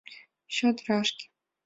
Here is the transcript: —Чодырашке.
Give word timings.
—Чодырашке. 0.55 1.25